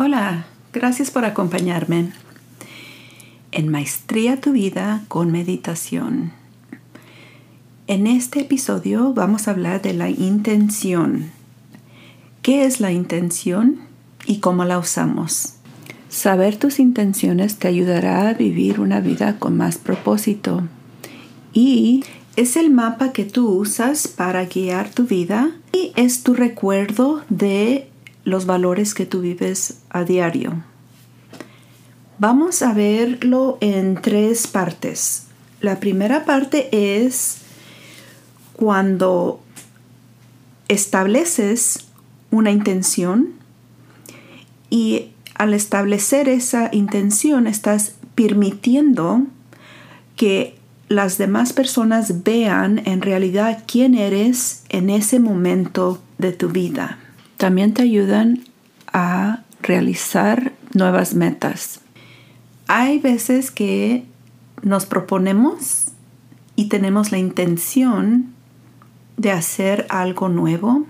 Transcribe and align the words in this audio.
Hola, 0.00 0.46
gracias 0.72 1.10
por 1.10 1.24
acompañarme 1.24 2.12
en 3.50 3.68
Maestría 3.68 4.40
tu 4.40 4.52
vida 4.52 5.02
con 5.08 5.32
meditación. 5.32 6.30
En 7.88 8.06
este 8.06 8.42
episodio 8.42 9.12
vamos 9.12 9.48
a 9.48 9.50
hablar 9.50 9.82
de 9.82 9.94
la 9.94 10.08
intención. 10.08 11.32
¿Qué 12.42 12.64
es 12.64 12.78
la 12.78 12.92
intención 12.92 13.80
y 14.24 14.38
cómo 14.38 14.64
la 14.64 14.78
usamos? 14.78 15.54
Saber 16.08 16.58
tus 16.58 16.78
intenciones 16.78 17.56
te 17.56 17.66
ayudará 17.66 18.28
a 18.28 18.34
vivir 18.34 18.78
una 18.78 19.00
vida 19.00 19.40
con 19.40 19.56
más 19.56 19.78
propósito 19.78 20.62
y 21.52 22.04
es 22.36 22.54
el 22.56 22.70
mapa 22.70 23.10
que 23.10 23.24
tú 23.24 23.48
usas 23.48 24.06
para 24.06 24.44
guiar 24.44 24.90
tu 24.90 25.06
vida 25.06 25.50
y 25.72 25.90
es 25.96 26.22
tu 26.22 26.34
recuerdo 26.34 27.24
de 27.30 27.88
los 28.28 28.46
valores 28.46 28.94
que 28.94 29.06
tú 29.06 29.20
vives 29.20 29.78
a 29.90 30.04
diario. 30.04 30.62
Vamos 32.18 32.62
a 32.62 32.72
verlo 32.74 33.58
en 33.60 34.00
tres 34.00 34.46
partes. 34.46 35.26
La 35.60 35.80
primera 35.80 36.24
parte 36.24 36.68
es 36.72 37.38
cuando 38.54 39.40
estableces 40.68 41.86
una 42.30 42.50
intención 42.50 43.34
y 44.68 45.12
al 45.34 45.54
establecer 45.54 46.28
esa 46.28 46.68
intención 46.72 47.46
estás 47.46 47.94
permitiendo 48.14 49.22
que 50.16 50.56
las 50.88 51.18
demás 51.18 51.52
personas 51.52 52.24
vean 52.24 52.82
en 52.84 53.00
realidad 53.02 53.62
quién 53.66 53.94
eres 53.94 54.64
en 54.68 54.90
ese 54.90 55.20
momento 55.20 56.02
de 56.18 56.32
tu 56.32 56.48
vida. 56.48 56.98
También 57.38 57.72
te 57.72 57.82
ayudan 57.82 58.44
a 58.92 59.44
realizar 59.62 60.52
nuevas 60.74 61.14
metas. 61.14 61.80
Hay 62.66 62.98
veces 62.98 63.50
que 63.50 64.04
nos 64.62 64.86
proponemos 64.86 65.92
y 66.56 66.66
tenemos 66.68 67.12
la 67.12 67.18
intención 67.18 68.34
de 69.16 69.30
hacer 69.30 69.86
algo 69.88 70.28
nuevo, 70.28 70.84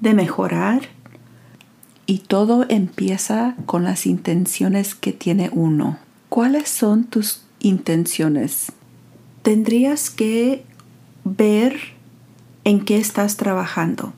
de 0.00 0.14
mejorar, 0.14 0.82
y 2.06 2.18
todo 2.18 2.66
empieza 2.68 3.54
con 3.66 3.84
las 3.84 4.04
intenciones 4.04 4.94
que 4.94 5.12
tiene 5.12 5.48
uno. 5.52 5.98
¿Cuáles 6.28 6.68
son 6.68 7.04
tus 7.04 7.44
intenciones? 7.60 8.72
Tendrías 9.42 10.10
que 10.10 10.64
ver 11.24 11.78
en 12.64 12.84
qué 12.84 12.98
estás 12.98 13.36
trabajando. 13.36 14.12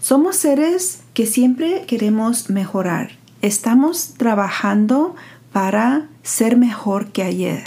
Somos 0.00 0.36
seres 0.36 1.00
que 1.12 1.26
siempre 1.26 1.84
queremos 1.86 2.50
mejorar. 2.50 3.10
Estamos 3.42 4.14
trabajando 4.16 5.16
para 5.52 6.08
ser 6.22 6.56
mejor 6.56 7.08
que 7.08 7.22
ayer, 7.22 7.64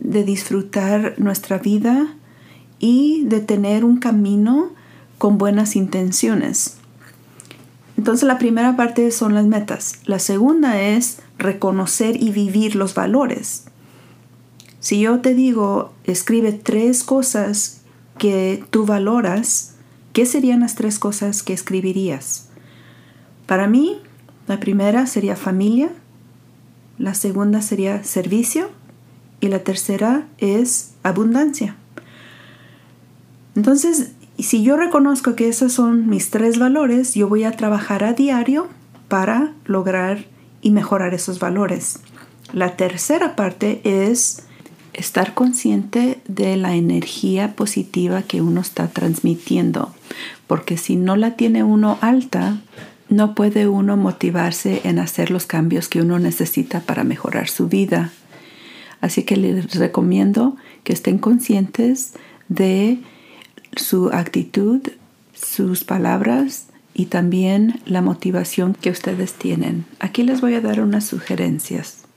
de 0.00 0.24
disfrutar 0.24 1.14
nuestra 1.18 1.58
vida 1.58 2.14
y 2.80 3.24
de 3.26 3.40
tener 3.40 3.84
un 3.84 3.98
camino 3.98 4.72
con 5.18 5.38
buenas 5.38 5.76
intenciones. 5.76 6.78
Entonces 7.96 8.26
la 8.26 8.38
primera 8.38 8.76
parte 8.76 9.10
son 9.10 9.34
las 9.34 9.46
metas. 9.46 10.00
La 10.04 10.18
segunda 10.18 10.80
es 10.80 11.18
reconocer 11.38 12.20
y 12.20 12.30
vivir 12.30 12.74
los 12.74 12.94
valores. 12.94 13.64
Si 14.80 15.00
yo 15.00 15.20
te 15.20 15.34
digo, 15.34 15.92
escribe 16.04 16.52
tres 16.52 17.02
cosas 17.02 17.82
que 18.16 18.64
tú 18.70 18.86
valoras, 18.86 19.74
¿Qué 20.18 20.26
serían 20.26 20.58
las 20.58 20.74
tres 20.74 20.98
cosas 20.98 21.44
que 21.44 21.52
escribirías? 21.52 22.48
Para 23.46 23.68
mí, 23.68 24.02
la 24.48 24.58
primera 24.58 25.06
sería 25.06 25.36
familia, 25.36 25.90
la 26.98 27.14
segunda 27.14 27.62
sería 27.62 28.02
servicio 28.02 28.68
y 29.38 29.46
la 29.46 29.60
tercera 29.60 30.26
es 30.38 30.90
abundancia. 31.04 31.76
Entonces, 33.54 34.10
si 34.40 34.64
yo 34.64 34.76
reconozco 34.76 35.36
que 35.36 35.46
esos 35.46 35.72
son 35.72 36.08
mis 36.08 36.30
tres 36.30 36.58
valores, 36.58 37.14
yo 37.14 37.28
voy 37.28 37.44
a 37.44 37.52
trabajar 37.52 38.02
a 38.02 38.12
diario 38.12 38.66
para 39.06 39.52
lograr 39.66 40.24
y 40.62 40.72
mejorar 40.72 41.14
esos 41.14 41.38
valores. 41.38 42.00
La 42.52 42.76
tercera 42.76 43.36
parte 43.36 43.82
es 43.84 44.47
estar 44.98 45.32
consciente 45.32 46.18
de 46.26 46.56
la 46.56 46.74
energía 46.74 47.54
positiva 47.54 48.22
que 48.22 48.42
uno 48.42 48.60
está 48.60 48.88
transmitiendo, 48.88 49.94
porque 50.48 50.76
si 50.76 50.96
no 50.96 51.14
la 51.14 51.36
tiene 51.36 51.62
uno 51.62 51.98
alta, 52.00 52.58
no 53.08 53.36
puede 53.36 53.68
uno 53.68 53.96
motivarse 53.96 54.80
en 54.84 54.98
hacer 54.98 55.30
los 55.30 55.46
cambios 55.46 55.88
que 55.88 56.02
uno 56.02 56.18
necesita 56.18 56.80
para 56.80 57.04
mejorar 57.04 57.48
su 57.48 57.68
vida. 57.68 58.12
Así 59.00 59.22
que 59.22 59.36
les 59.36 59.76
recomiendo 59.76 60.56
que 60.82 60.92
estén 60.92 61.18
conscientes 61.18 62.14
de 62.48 62.98
su 63.76 64.08
actitud, 64.08 64.80
sus 65.32 65.84
palabras 65.84 66.66
y 66.92 67.06
también 67.06 67.80
la 67.86 68.02
motivación 68.02 68.74
que 68.74 68.90
ustedes 68.90 69.34
tienen. 69.34 69.84
Aquí 70.00 70.24
les 70.24 70.40
voy 70.40 70.54
a 70.54 70.60
dar 70.60 70.80
unas 70.80 71.06
sugerencias. 71.06 72.07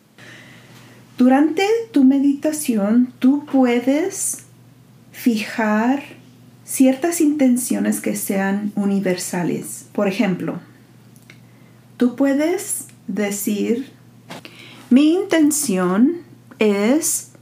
Durante 1.22 1.68
tu 1.92 2.04
meditación 2.04 3.14
tú 3.20 3.46
puedes 3.46 4.40
fijar 5.12 6.02
ciertas 6.66 7.22
intenciones 7.22 8.02
que 8.02 8.16
sean 8.16 8.72
universales. 8.76 9.86
Por 9.94 10.08
ejemplo, 10.08 10.60
tú 11.98 12.16
puedes 12.16 12.88
decir, 13.06 13.92
mi 14.90 15.14
intención 15.14 16.22
es 16.58 17.34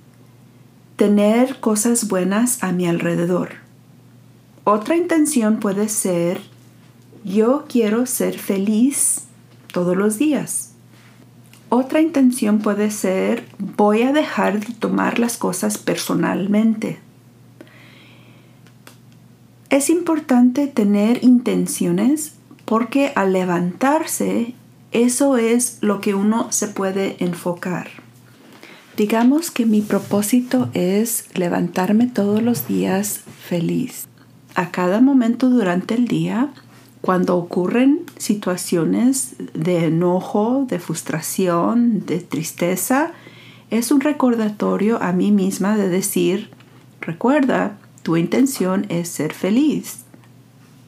tener 0.98 1.62
cosas 1.62 2.10
buenas 2.10 2.62
a 2.62 2.74
mi 2.74 2.86
alrededor. 2.86 3.52
Otra 4.66 4.98
intención 4.98 5.62
puede 5.62 5.88
ser, 5.88 6.42
yo 7.24 7.64
quiero 7.70 8.06
ser 8.08 8.40
feliz 8.40 9.22
todos 9.72 9.96
los 9.96 10.18
días. 10.18 10.69
Otra 11.70 12.02
intención 12.02 12.60
puede 12.60 12.90
ser 12.90 13.46
voy 13.60 14.02
a 14.02 14.12
dejar 14.12 14.60
de 14.60 14.74
tomar 14.74 15.20
las 15.20 15.38
cosas 15.38 15.78
personalmente. 15.78 17.00
Es 19.70 19.92
importante 19.92 20.66
tener 20.66 21.24
intenciones 21.24 22.34
porque 22.66 23.12
al 23.16 23.34
levantarse 23.34 24.56
eso 24.92 25.38
es 25.38 25.78
lo 25.82 26.02
que 26.02 26.16
uno 26.16 26.52
se 26.52 26.68
puede 26.68 27.24
enfocar. 27.24 27.88
Digamos 28.98 29.52
que 29.52 29.68
mi 29.68 29.82
propósito 29.82 30.70
es 30.74 31.26
levantarme 31.36 32.08
todos 32.08 32.42
los 32.42 32.68
días 32.68 33.22
feliz. 33.48 34.08
A 34.56 34.72
cada 34.72 35.02
momento 35.02 35.50
durante 35.50 35.94
el 35.94 36.08
día 36.08 36.50
cuando 37.02 37.38
ocurren 37.38 38.02
situaciones 38.18 39.36
de 39.54 39.86
enojo, 39.86 40.66
de 40.68 40.80
frustración, 40.80 42.06
de 42.06 42.20
tristeza, 42.20 43.12
es 43.70 43.92
un 43.92 44.02
recordatorio 44.02 45.02
a 45.02 45.14
mí 45.14 45.32
misma 45.32 45.78
de 45.78 45.90
decir, 45.90 46.50
recuerda, 47.02 47.78
tu 48.04 48.18
intención 48.18 48.86
es 48.90 49.08
ser 49.10 49.34
feliz. 49.34 50.00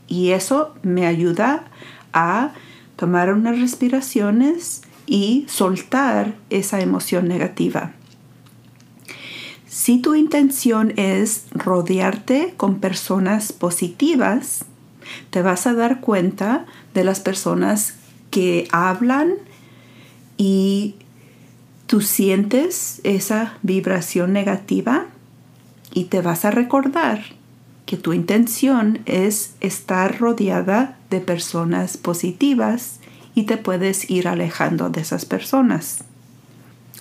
Y 0.07 0.31
eso 0.31 0.73
me 0.83 1.05
ayuda 1.05 1.66
a 2.11 2.51
tomar 2.97 3.31
unas 3.33 3.59
respiraciones 3.59 4.81
y 5.05 5.45
soltar 5.47 6.35
esa 6.49 6.81
emoción 6.81 7.28
negativa. 7.28 7.93
Si 9.67 9.99
tu 9.99 10.16
intención 10.16 10.93
es 10.97 11.45
rodearte 11.53 12.53
con 12.57 12.79
personas 12.79 13.53
positivas, 13.53 14.66
te 15.29 15.41
vas 15.41 15.67
a 15.67 15.73
dar 15.73 16.02
cuenta 16.02 16.66
de 16.93 17.03
las 17.03 17.19
personas 17.19 17.96
que 18.29 18.67
hablan 18.72 19.34
y 20.37 20.96
tú 21.87 22.02
sientes 22.02 23.02
esa 23.03 23.58
vibración 23.61 24.34
negativa 24.34 25.08
y 25.93 26.05
te 26.05 26.22
vas 26.22 26.46
a 26.46 26.52
recordar 26.52 27.22
que 27.85 27.97
tu 27.97 28.13
intención 28.13 28.99
es 29.05 29.55
estar 29.59 30.19
rodeada 30.19 30.97
de 31.09 31.19
personas 31.19 31.97
positivas 31.97 32.99
y 33.35 33.43
te 33.43 33.58
puedes 33.58 34.09
ir 34.09 34.28
alejando 34.28 34.90
de 34.90 35.02
esas 35.02 35.25
personas. 35.25 36.05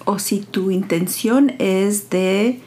O 0.04 0.18
si 0.18 0.40
tu 0.40 0.70
intención 0.70 1.52
es 1.58 2.10
de 2.10 2.60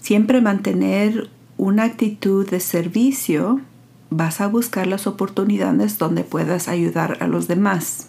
siempre 0.00 0.40
mantener 0.40 1.28
una 1.56 1.84
actitud 1.84 2.48
de 2.48 2.60
servicio, 2.60 3.60
vas 4.10 4.40
a 4.40 4.48
buscar 4.48 4.86
las 4.86 5.06
oportunidades 5.06 5.98
donde 5.98 6.24
puedas 6.24 6.68
ayudar 6.68 7.18
a 7.20 7.28
los 7.28 7.48
demás. 7.48 8.08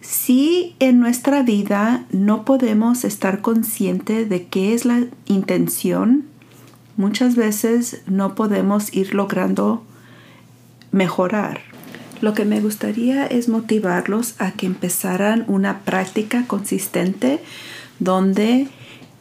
Si 0.00 0.74
en 0.78 1.00
nuestra 1.00 1.42
vida 1.42 2.04
no 2.10 2.44
podemos 2.44 3.04
estar 3.04 3.40
conscientes 3.40 4.28
de 4.28 4.46
qué 4.46 4.74
es 4.74 4.84
la 4.84 5.04
intención, 5.26 6.24
muchas 6.96 7.36
veces 7.36 8.02
no 8.06 8.34
podemos 8.34 8.92
ir 8.94 9.14
logrando 9.14 9.82
mejorar. 10.90 11.60
Lo 12.20 12.34
que 12.34 12.44
me 12.44 12.60
gustaría 12.60 13.26
es 13.26 13.48
motivarlos 13.48 14.34
a 14.40 14.50
que 14.50 14.66
empezaran 14.66 15.44
una 15.46 15.80
práctica 15.80 16.44
consistente 16.46 17.40
donde 18.00 18.66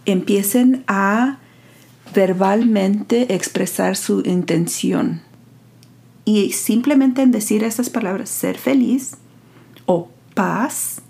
empiecen 0.05 0.83
a 0.87 1.37
verbalmente 2.17 3.35
expresar 3.35 3.95
su 3.95 4.23
intención. 4.25 5.21
Y 6.25 6.51
simplemente 6.53 7.21
en 7.21 7.29
decir 7.29 7.63
esas 7.63 7.91
palabras, 7.91 8.27
ser 8.27 8.57
feliz 8.57 9.17
o 9.85 10.09
paz 10.33 11.01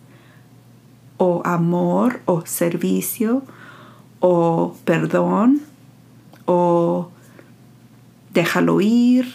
o 1.16 1.42
amor 1.46 2.20
o 2.26 2.46
servicio 2.46 3.44
o 4.20 4.76
perdón 4.84 5.62
o 6.46 7.10
déjalo 8.34 8.82
ir. 8.82 9.34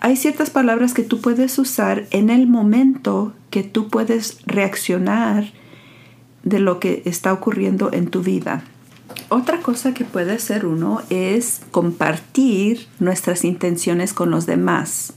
Hay 0.00 0.16
ciertas 0.16 0.50
palabras 0.50 0.92
que 0.92 1.04
tú 1.04 1.20
puedes 1.20 1.56
usar 1.56 2.08
en 2.10 2.30
el 2.30 2.48
momento 2.48 3.32
que 3.50 3.62
tú 3.62 3.90
puedes 3.90 4.38
reaccionar 4.44 5.52
de 6.42 6.58
lo 6.58 6.80
que 6.80 7.02
está 7.04 7.32
ocurriendo 7.32 7.92
en 7.92 8.08
tu 8.08 8.22
vida. 8.22 8.64
Otra 9.28 9.60
cosa 9.60 9.94
que 9.94 10.04
puede 10.04 10.32
hacer 10.32 10.66
uno 10.66 11.00
es 11.10 11.60
compartir 11.70 12.86
nuestras 12.98 13.44
intenciones 13.44 14.12
con 14.12 14.30
los 14.30 14.46
demás. 14.46 15.14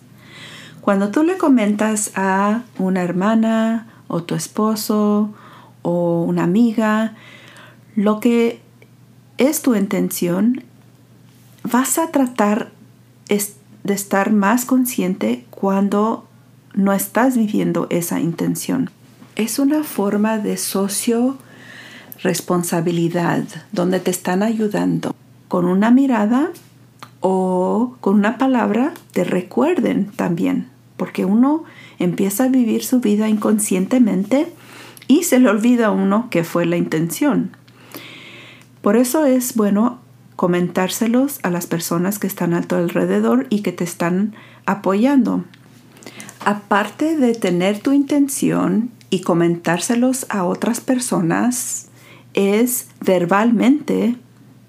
Cuando 0.81 1.09
tú 1.09 1.23
le 1.23 1.37
comentas 1.37 2.11
a 2.15 2.63
una 2.79 3.03
hermana 3.03 3.87
o 4.07 4.23
tu 4.23 4.35
esposo 4.35 5.33
o 5.81 6.23
una 6.23 6.43
amiga 6.43 7.15
lo 7.95 8.19
que 8.19 8.61
es 9.37 9.61
tu 9.61 9.75
intención, 9.75 10.63
vas 11.63 11.97
a 11.97 12.11
tratar 12.11 12.71
de 13.27 13.93
estar 13.93 14.31
más 14.31 14.65
consciente 14.65 15.45
cuando 15.49 16.27
no 16.73 16.93
estás 16.93 17.35
viviendo 17.35 17.87
esa 17.89 18.19
intención. 18.19 18.91
Es 19.35 19.59
una 19.59 19.83
forma 19.83 20.37
de 20.37 20.57
socio 20.57 21.37
responsabilidad 22.21 23.43
donde 23.71 23.99
te 23.99 24.11
están 24.11 24.43
ayudando 24.43 25.15
con 25.47 25.65
una 25.65 25.91
mirada 25.91 26.51
o 27.19 27.95
con 28.01 28.15
una 28.15 28.37
palabra 28.37 28.93
te 29.11 29.23
recuerden 29.23 30.11
también, 30.15 30.67
porque 30.97 31.25
uno 31.25 31.63
empieza 31.99 32.45
a 32.45 32.49
vivir 32.49 32.83
su 32.83 32.99
vida 32.99 33.27
inconscientemente 33.29 34.51
y 35.07 35.23
se 35.23 35.39
le 35.39 35.49
olvida 35.49 35.87
a 35.87 35.91
uno 35.91 36.27
que 36.29 36.43
fue 36.43 36.65
la 36.65 36.77
intención. 36.77 37.51
Por 38.81 38.95
eso 38.95 39.25
es 39.25 39.55
bueno 39.55 39.99
comentárselos 40.35 41.39
a 41.43 41.49
las 41.49 41.65
personas 41.65 42.19
que 42.19 42.27
están 42.27 42.53
a 42.53 42.61
tu 42.61 42.75
alrededor 42.75 43.47
y 43.49 43.61
que 43.61 43.71
te 43.71 43.83
están 43.83 44.35
apoyando. 44.65 45.43
Aparte 46.45 47.17
de 47.17 47.33
tener 47.33 47.79
tu 47.79 47.91
intención 47.91 48.91
y 49.09 49.21
comentárselos 49.21 50.27
a 50.29 50.43
otras 50.43 50.79
personas, 50.79 51.87
es 52.37 52.87
verbalmente 53.01 54.15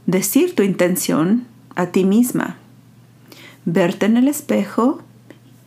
decir 0.06 0.54
tu 0.54 0.62
intención 0.62 1.46
a 1.76 1.86
ti 1.86 2.04
misma. 2.04 2.56
Verte 3.66 4.06
en 4.06 4.16
el 4.16 4.26
espejo 4.26 5.02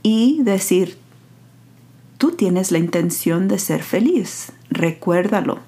y 0.01 0.42
decir, 0.42 0.98
tú 2.18 2.31
tienes 2.31 2.71
la 2.71 2.80
intención 2.80 3.48
de 3.48 3.59
ser 3.59 3.83
feliz, 3.83 4.51
recuérdalo 4.71 5.59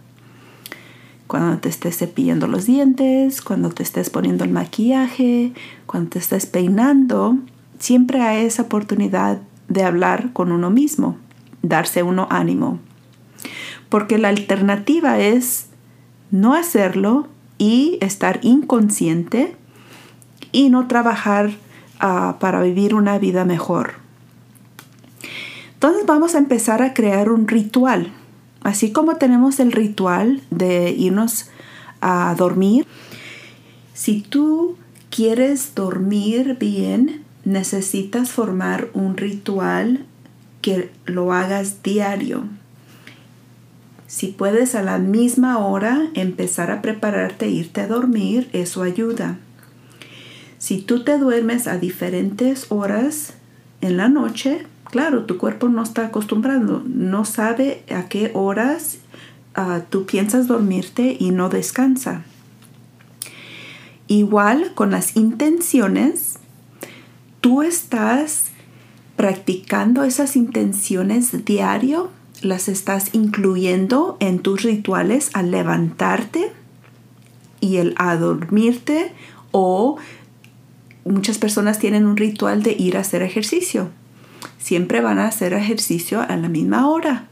cuando 1.27 1.57
te 1.57 1.69
estés 1.69 1.97
cepillando 1.97 2.47
los 2.47 2.65
dientes, 2.65 3.41
cuando 3.41 3.69
te 3.69 3.81
estés 3.81 4.09
poniendo 4.11 4.43
el 4.43 4.51
maquillaje, 4.51 5.53
cuando 5.87 6.11
te 6.11 6.19
estés 6.19 6.45
peinando, 6.45 7.37
siempre 7.79 8.21
hay 8.21 8.45
esa 8.45 8.63
oportunidad 8.63 9.39
de 9.67 9.83
hablar 9.83 10.31
con 10.33 10.51
uno 10.51 10.69
mismo, 10.69 11.17
darse 11.63 12.03
uno 12.03 12.27
ánimo. 12.29 12.79
Porque 13.89 14.17
la 14.17 14.29
alternativa 14.29 15.19
es 15.19 15.69
no 16.33 16.53
hacerlo 16.53 17.29
y 17.57 17.97
estar 18.01 18.41
inconsciente 18.41 19.55
y 20.51 20.69
no 20.69 20.89
trabajar 20.89 21.51
ah, 22.01 22.35
para 22.41 22.61
vivir 22.61 22.93
una 22.93 23.17
vida 23.19 23.45
mejor. 23.45 23.93
Entonces 25.75 26.05
vamos 26.05 26.35
a 26.35 26.39
empezar 26.39 26.81
a 26.81 26.93
crear 26.93 27.31
un 27.31 27.47
ritual 27.47 28.11
Así 28.63 28.93
como 28.93 29.17
tenemos 29.17 29.59
el 29.59 29.73
ritual 29.73 30.41
de 30.49 30.91
irnos 30.91 31.49
a 31.99 32.33
dormir, 32.37 32.87
si 33.93 34.21
tú 34.21 34.77
quieres 35.09 35.75
dormir 35.75 36.57
bien, 36.59 37.23
necesitas 37.43 38.31
formar 38.31 38.89
un 38.93 39.17
ritual 39.17 40.05
que 40.61 40.91
lo 41.05 41.33
hagas 41.33 41.83
diario. 41.83 42.45
Si 44.13 44.27
puedes 44.27 44.75
a 44.75 44.83
la 44.83 44.99
misma 44.99 45.57
hora 45.57 46.07
empezar 46.13 46.69
a 46.69 46.83
prepararte 46.83 47.47
e 47.47 47.49
irte 47.49 47.81
a 47.81 47.87
dormir, 47.87 48.47
eso 48.53 48.83
ayuda. 48.83 49.39
Si 50.59 50.83
tú 50.83 51.03
te 51.03 51.17
duermes 51.17 51.65
a 51.65 51.79
diferentes 51.79 52.67
horas 52.69 53.33
en 53.81 53.97
la 53.97 54.09
noche, 54.09 54.67
claro, 54.83 55.25
tu 55.25 55.39
cuerpo 55.39 55.67
no 55.67 55.81
está 55.81 56.05
acostumbrando, 56.05 56.83
no 56.85 57.25
sabe 57.25 57.81
a 57.89 58.07
qué 58.07 58.29
horas 58.35 58.99
ah, 59.55 59.81
tú 59.89 60.05
piensas 60.05 60.45
dormirte 60.45 61.17
y 61.19 61.31
no 61.31 61.49
descansa. 61.49 62.21
Igual 64.07 64.75
con 64.75 64.91
las 64.91 65.17
intenciones, 65.17 66.37
tú 67.41 67.63
estás 67.63 68.51
practicando 69.15 70.03
esas 70.03 70.35
intenciones 70.35 71.45
diario, 71.45 72.11
las 72.43 72.67
estás 72.67 73.09
incluyendo 73.13 74.17
en 74.19 74.39
tus 74.39 74.63
rituales 74.63 75.31
al 75.33 75.51
levantarte 75.51 76.51
y 77.59 77.77
el 77.77 77.95
a 77.97 78.15
dormirte 78.17 79.13
o 79.51 79.97
muchas 81.05 81.37
personas 81.37 81.79
tienen 81.79 82.05
un 82.05 82.17
ritual 82.17 82.63
de 82.63 82.73
ir 82.73 82.97
a 82.97 83.01
hacer 83.01 83.21
ejercicio 83.21 83.89
siempre 84.63 85.01
van 85.01 85.19
a 85.19 85.27
hacer 85.27 85.53
ejercicio 85.53 86.21
a 86.21 86.35
la 86.37 86.47
misma 86.49 86.89
hora. 86.89 87.27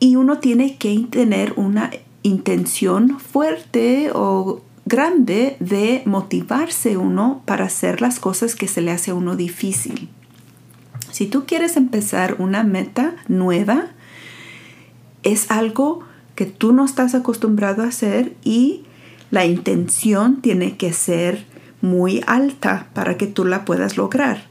Y 0.00 0.16
uno 0.16 0.38
tiene 0.38 0.76
que 0.76 0.98
tener 1.10 1.52
una 1.56 1.90
intención 2.22 3.20
fuerte 3.20 4.10
o 4.14 4.62
grande 4.86 5.56
de 5.60 6.02
motivarse 6.06 6.96
uno 6.96 7.42
para 7.44 7.66
hacer 7.66 8.00
las 8.00 8.20
cosas 8.20 8.54
que 8.54 8.68
se 8.68 8.80
le 8.80 8.90
hace 8.90 9.10
a 9.10 9.14
uno 9.14 9.36
difícil. 9.36 10.08
Si 11.18 11.26
tú 11.26 11.46
quieres 11.46 11.76
empezar 11.76 12.36
una 12.38 12.62
meta 12.62 13.16
nueva, 13.26 13.86
es 15.24 15.50
algo 15.50 16.04
que 16.36 16.46
tú 16.46 16.72
no 16.72 16.84
estás 16.84 17.16
acostumbrado 17.16 17.82
a 17.82 17.88
hacer 17.88 18.36
y 18.44 18.84
la 19.32 19.44
intención 19.44 20.40
tiene 20.40 20.76
que 20.76 20.92
ser 20.92 21.44
muy 21.80 22.22
alta 22.28 22.86
para 22.94 23.16
que 23.16 23.26
tú 23.26 23.44
la 23.44 23.64
puedas 23.64 23.96
lograr. 23.96 24.44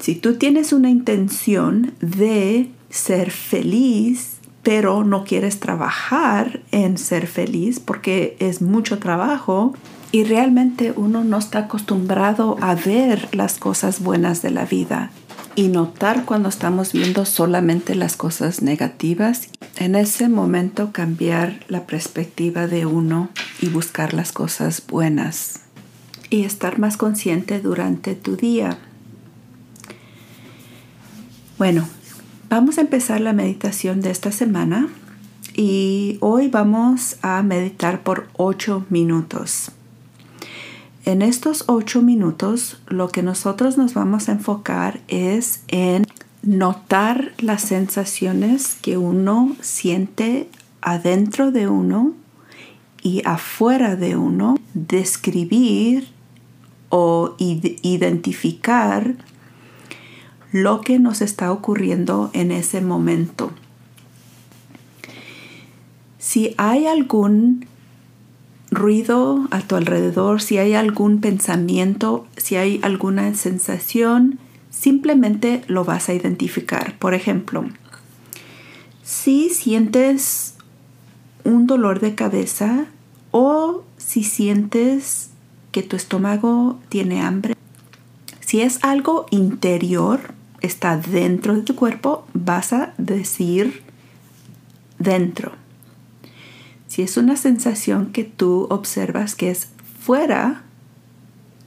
Si 0.00 0.16
tú 0.16 0.38
tienes 0.38 0.72
una 0.72 0.90
intención 0.90 1.94
de 2.00 2.68
ser 2.90 3.30
feliz, 3.30 4.38
pero 4.64 5.04
no 5.04 5.22
quieres 5.22 5.60
trabajar 5.60 6.62
en 6.72 6.98
ser 6.98 7.28
feliz 7.28 7.78
porque 7.78 8.36
es 8.40 8.60
mucho 8.60 8.98
trabajo 8.98 9.72
y 10.10 10.24
realmente 10.24 10.92
uno 10.96 11.22
no 11.22 11.38
está 11.38 11.60
acostumbrado 11.60 12.56
a 12.60 12.74
ver 12.74 13.28
las 13.30 13.58
cosas 13.60 14.00
buenas 14.02 14.42
de 14.42 14.50
la 14.50 14.64
vida 14.64 15.12
y 15.56 15.68
notar 15.68 16.24
cuando 16.24 16.48
estamos 16.48 16.92
viendo 16.92 17.24
solamente 17.24 17.94
las 17.94 18.16
cosas 18.16 18.62
negativas. 18.62 19.48
En 19.76 19.94
ese 19.94 20.28
momento 20.28 20.92
cambiar 20.92 21.60
la 21.68 21.86
perspectiva 21.86 22.66
de 22.66 22.86
uno 22.86 23.30
y 23.60 23.68
buscar 23.68 24.14
las 24.14 24.32
cosas 24.32 24.82
buenas 24.86 25.60
y 26.30 26.44
estar 26.44 26.78
más 26.78 26.96
consciente 26.96 27.60
durante 27.60 28.14
tu 28.14 28.36
día. 28.36 28.78
Bueno, 31.58 31.88
vamos 32.48 32.78
a 32.78 32.80
empezar 32.80 33.20
la 33.20 33.32
meditación 33.32 34.00
de 34.00 34.10
esta 34.10 34.32
semana 34.32 34.88
y 35.54 36.18
hoy 36.20 36.48
vamos 36.48 37.16
a 37.22 37.42
meditar 37.42 38.02
por 38.02 38.28
ocho 38.36 38.84
minutos. 38.90 39.70
En 41.04 41.20
estos 41.20 41.64
ocho 41.66 42.00
minutos 42.00 42.78
lo 42.86 43.08
que 43.08 43.22
nosotros 43.22 43.76
nos 43.76 43.92
vamos 43.92 44.28
a 44.28 44.32
enfocar 44.32 45.00
es 45.08 45.62
en 45.68 46.06
notar 46.42 47.32
las 47.38 47.60
sensaciones 47.60 48.76
que 48.80 48.96
uno 48.96 49.54
siente 49.60 50.48
adentro 50.80 51.52
de 51.52 51.68
uno 51.68 52.14
y 53.02 53.20
afuera 53.26 53.96
de 53.96 54.16
uno, 54.16 54.56
describir 54.72 56.08
o 56.88 57.34
identificar 57.38 59.16
lo 60.52 60.80
que 60.80 60.98
nos 60.98 61.20
está 61.20 61.52
ocurriendo 61.52 62.30
en 62.32 62.50
ese 62.50 62.80
momento. 62.80 63.50
Si 66.18 66.54
hay 66.56 66.86
algún 66.86 67.66
ruido 68.74 69.46
a 69.50 69.60
tu 69.60 69.76
alrededor, 69.76 70.42
si 70.42 70.58
hay 70.58 70.74
algún 70.74 71.20
pensamiento, 71.20 72.26
si 72.36 72.56
hay 72.56 72.80
alguna 72.82 73.34
sensación, 73.34 74.38
simplemente 74.70 75.62
lo 75.66 75.84
vas 75.84 76.08
a 76.08 76.14
identificar. 76.14 76.98
Por 76.98 77.14
ejemplo, 77.14 77.64
si 79.02 79.50
sientes 79.50 80.54
un 81.44 81.66
dolor 81.66 82.00
de 82.00 82.14
cabeza 82.14 82.86
o 83.30 83.84
si 83.96 84.24
sientes 84.24 85.30
que 85.72 85.82
tu 85.82 85.96
estómago 85.96 86.78
tiene 86.88 87.20
hambre, 87.20 87.54
si 88.40 88.60
es 88.60 88.78
algo 88.82 89.26
interior, 89.30 90.34
está 90.60 90.96
dentro 90.96 91.54
de 91.54 91.62
tu 91.62 91.74
cuerpo, 91.74 92.26
vas 92.32 92.72
a 92.72 92.94
decir 92.98 93.82
dentro. 94.98 95.63
Si 96.94 97.02
es 97.02 97.16
una 97.16 97.36
sensación 97.36 98.12
que 98.12 98.22
tú 98.22 98.68
observas 98.70 99.34
que 99.34 99.50
es 99.50 99.66
fuera, 100.00 100.62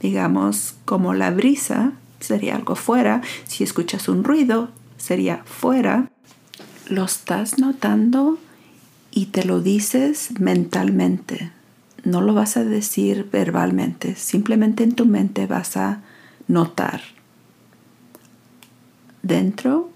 digamos 0.00 0.76
como 0.86 1.12
la 1.12 1.30
brisa, 1.30 1.92
sería 2.18 2.56
algo 2.56 2.76
fuera. 2.76 3.20
Si 3.44 3.62
escuchas 3.62 4.08
un 4.08 4.24
ruido, 4.24 4.70
sería 4.96 5.42
fuera. 5.44 6.10
Lo 6.88 7.04
estás 7.04 7.58
notando 7.58 8.38
y 9.10 9.26
te 9.26 9.44
lo 9.44 9.60
dices 9.60 10.30
mentalmente. 10.40 11.52
No 12.04 12.22
lo 12.22 12.32
vas 12.32 12.56
a 12.56 12.64
decir 12.64 13.28
verbalmente, 13.30 14.16
simplemente 14.16 14.82
en 14.82 14.94
tu 14.94 15.04
mente 15.04 15.46
vas 15.46 15.76
a 15.76 16.00
notar. 16.46 17.02
Dentro, 19.22 19.90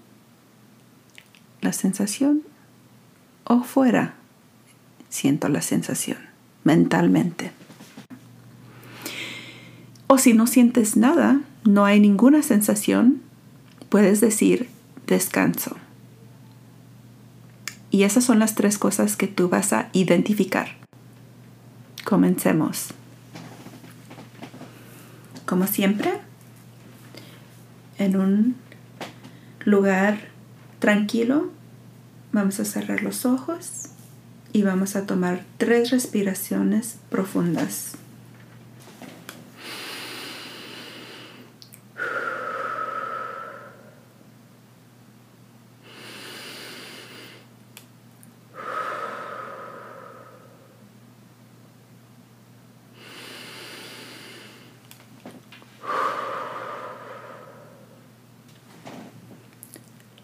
la 1.61 1.73
sensación 1.73 2.43
o 3.45 3.63
fuera, 3.63 4.13
siento 5.13 5.47
la 5.47 5.61
sensación 5.61 6.17
mentalmente. 6.63 7.51
O 10.07 10.17
si 10.17 10.33
no 10.33 10.47
sientes 10.47 10.97
nada, 10.97 11.41
no 11.63 11.85
hay 11.85 11.99
ninguna 11.99 12.41
sensación, 12.41 13.21
puedes 13.89 14.21
decir 14.21 14.69
descanso. 15.05 15.77
Y 17.91 18.03
esas 18.03 18.23
son 18.23 18.39
las 18.39 18.55
tres 18.55 18.79
cosas 18.79 19.15
que 19.15 19.27
tú 19.27 19.49
vas 19.49 19.71
a 19.71 19.89
identificar. 19.93 20.77
Comencemos. 22.03 22.87
Como 25.45 25.67
siempre, 25.67 26.11
en 27.99 28.19
un 28.19 28.55
lugar 29.63 30.29
tranquilo, 30.79 31.51
vamos 32.31 32.59
a 32.59 32.65
cerrar 32.65 33.03
los 33.03 33.27
ojos 33.27 33.92
y 34.53 34.61
vamos 34.61 34.95
a 34.95 35.05
tomar 35.05 35.43
tres 35.57 35.89
respiraciones 35.89 36.97
profundas. 37.09 37.97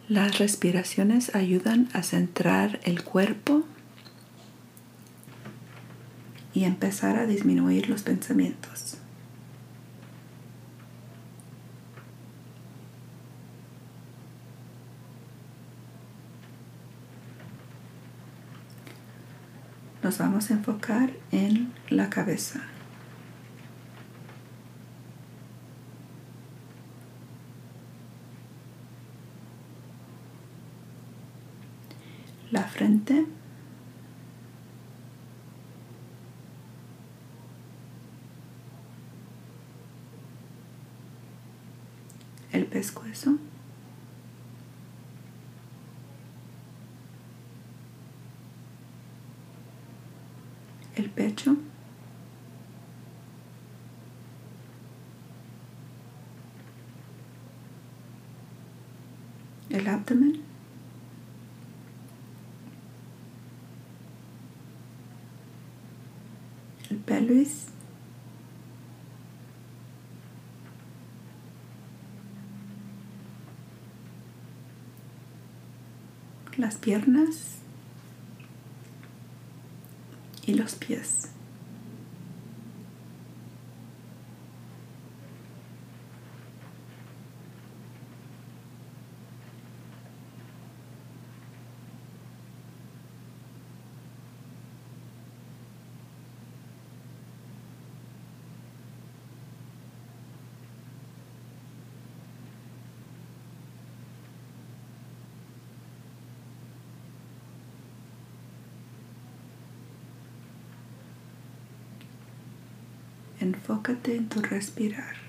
Las 0.10 0.40
respiraciones 0.40 1.36
ayudan 1.36 1.88
a 1.94 2.02
centrar 2.02 2.80
el 2.84 3.04
cuerpo 3.04 3.64
y 6.52 6.59
empezar 6.70 7.18
a 7.18 7.26
disminuir 7.26 7.90
los 7.90 8.04
pensamientos. 8.04 8.98
Nos 20.02 20.18
vamos 20.18 20.50
a 20.50 20.54
enfocar 20.54 21.12
en 21.32 21.74
la 21.90 22.10
cabeza. 22.10 22.62
la 32.52 32.64
frente. 32.64 33.38
El 42.89 42.96
pescuezo. 42.96 43.38
El 50.96 51.10
pecho. 51.12 51.55
El 59.69 59.88
abdomen. 59.88 60.50
pelvis. 67.05 67.79
Las 76.60 76.75
piernas 76.75 77.60
y 80.46 80.56
los 80.56 80.75
pies. 80.75 81.30
Enfócate 113.50 114.15
en 114.15 114.29
tu 114.29 114.41
respirar. 114.44 115.29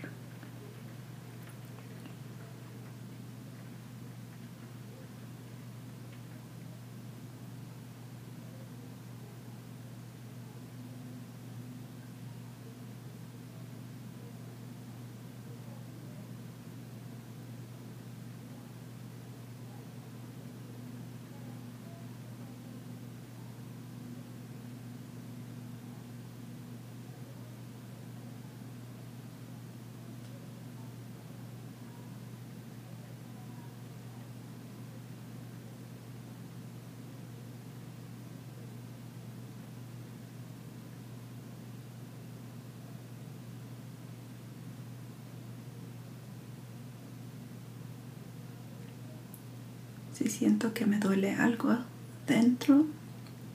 Si 50.20 50.28
siento 50.28 50.74
que 50.74 50.84
me 50.84 50.98
duele 50.98 51.32
algo 51.32 51.78
dentro, 52.26 52.84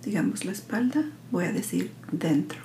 digamos 0.03 0.45
la 0.45 0.51
espalda, 0.51 1.05
voy 1.29 1.45
a 1.45 1.51
decir 1.51 1.91
dentro. 2.11 2.64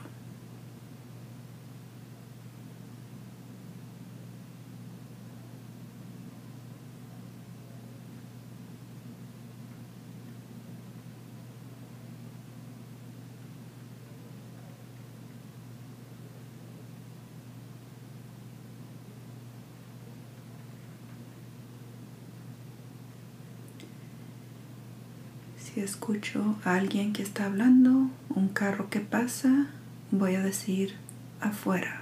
Si 25.72 25.80
escucho 25.80 26.56
a 26.64 26.74
alguien 26.74 27.12
que 27.12 27.22
está 27.22 27.46
hablando, 27.46 28.10
un 28.34 28.48
carro 28.48 28.90
que 28.90 28.98
pasa, 28.98 29.68
voy 30.10 30.34
a 30.34 30.42
decir 30.42 30.96
afuera. 31.40 31.99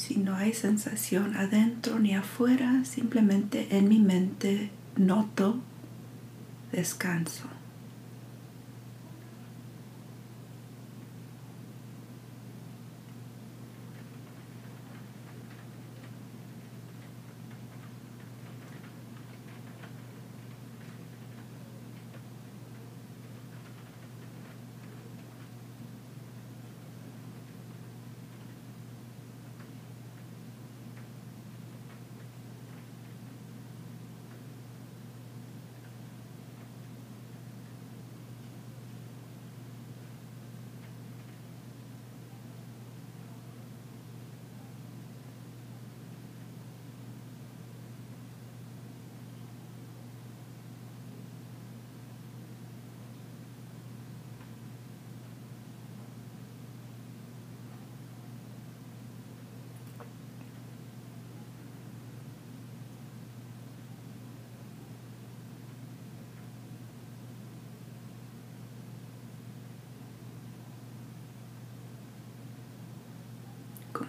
Si 0.00 0.16
no 0.16 0.34
hay 0.34 0.54
sensación 0.54 1.36
adentro 1.36 1.98
ni 1.98 2.14
afuera, 2.14 2.86
simplemente 2.86 3.76
en 3.76 3.90
mi 3.90 3.98
mente 3.98 4.70
noto 4.96 5.60
descanso. 6.72 7.44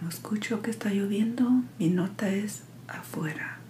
Escucho 0.09 0.61
que 0.61 0.71
está 0.71 0.89
lloviendo, 0.89 1.49
mi 1.79 1.89
nota 1.89 2.29
es 2.29 2.63
afuera. 2.87 3.60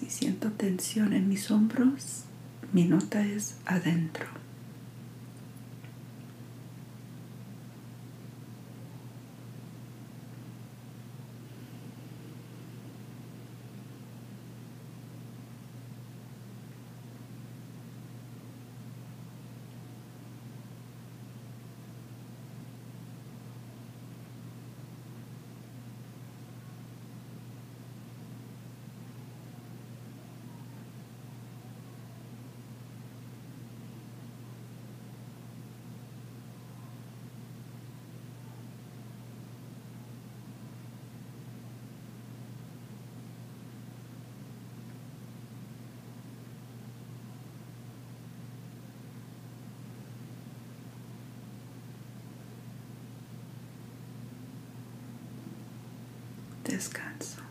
Si 0.00 0.08
siento 0.08 0.50
tensión 0.50 1.12
en 1.12 1.28
mis 1.28 1.50
hombros, 1.50 2.24
mi 2.72 2.84
nota 2.84 3.20
es 3.20 3.56
adentro. 3.66 4.24
Descanso. 56.80 57.49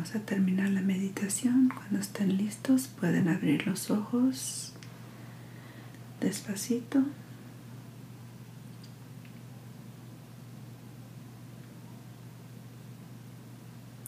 Vamos 0.00 0.16
a 0.16 0.20
terminar 0.20 0.70
la 0.70 0.80
meditación. 0.80 1.68
Cuando 1.68 1.98
estén 1.98 2.38
listos 2.38 2.88
pueden 2.88 3.28
abrir 3.28 3.66
los 3.66 3.90
ojos 3.90 4.72
despacito. 6.22 7.02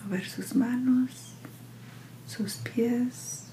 Mover 0.02 0.26
sus 0.26 0.54
manos, 0.54 1.34
sus 2.26 2.54
pies. 2.54 3.48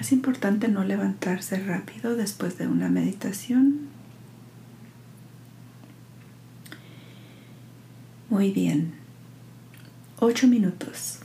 Es 0.00 0.10
importante 0.10 0.68
no 0.68 0.84
levantarse 0.84 1.62
rápido 1.62 2.16
después 2.16 2.56
de 2.56 2.66
una 2.66 2.88
meditación. 2.88 3.88
Muy 8.30 8.52
bien. 8.52 8.97
Ocho 10.20 10.46
minutos. 10.46 11.18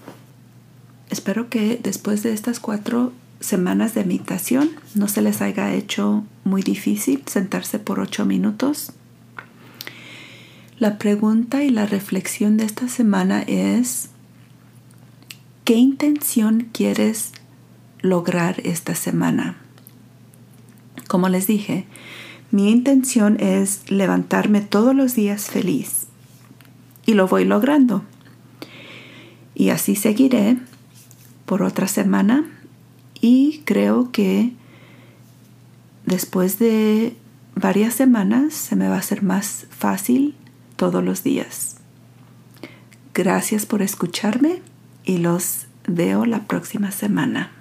Espero 1.09 1.49
que 1.49 1.79
después 1.81 2.23
de 2.23 2.33
estas 2.33 2.59
cuatro 2.59 3.11
semanas 3.39 3.93
de 3.93 4.05
meditación 4.05 4.71
no 4.95 5.07
se 5.07 5.21
les 5.21 5.41
haya 5.41 5.73
hecho 5.73 6.23
muy 6.43 6.61
difícil 6.61 7.23
sentarse 7.25 7.79
por 7.79 7.99
ocho 7.99 8.25
minutos. 8.25 8.93
La 10.79 10.97
pregunta 10.97 11.63
y 11.63 11.69
la 11.69 11.85
reflexión 11.85 12.57
de 12.57 12.65
esta 12.65 12.87
semana 12.87 13.41
es, 13.41 14.09
¿qué 15.63 15.75
intención 15.75 16.69
quieres 16.71 17.31
lograr 18.03 18.59
esta 18.65 18.93
semana. 18.93 19.55
Como 21.07 21.29
les 21.29 21.47
dije, 21.47 21.85
mi 22.51 22.69
intención 22.69 23.39
es 23.39 23.89
levantarme 23.89 24.61
todos 24.61 24.93
los 24.93 25.15
días 25.15 25.49
feliz 25.49 26.07
y 27.05 27.13
lo 27.13 27.27
voy 27.27 27.45
logrando. 27.45 28.03
Y 29.55 29.69
así 29.69 29.95
seguiré 29.95 30.57
por 31.45 31.61
otra 31.63 31.87
semana 31.87 32.45
y 33.21 33.61
creo 33.65 34.11
que 34.11 34.53
después 36.05 36.59
de 36.59 37.15
varias 37.55 37.93
semanas 37.93 38.53
se 38.53 38.75
me 38.75 38.87
va 38.87 38.95
a 38.95 38.99
hacer 38.99 39.23
más 39.23 39.67
fácil 39.69 40.35
todos 40.75 41.03
los 41.03 41.23
días. 41.23 41.77
Gracias 43.13 43.65
por 43.65 43.81
escucharme 43.81 44.61
y 45.05 45.19
los 45.19 45.67
veo 45.87 46.25
la 46.25 46.47
próxima 46.47 46.91
semana. 46.91 47.51